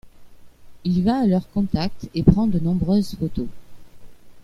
Il 0.83 1.03
va 1.03 1.19
à 1.19 1.27
leur 1.27 1.47
contact 1.51 2.09
et 2.15 2.23
prend 2.23 2.47
de 2.47 2.57
nombreuses 2.57 3.13
photos. 3.19 3.47